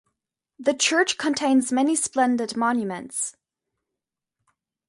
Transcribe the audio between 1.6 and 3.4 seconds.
many splendid monuments.